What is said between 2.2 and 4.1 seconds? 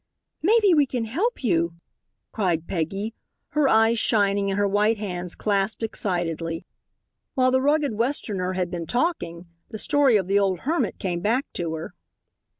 cried Peggy, her eyes